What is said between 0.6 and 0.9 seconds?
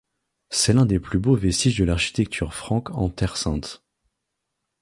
l'un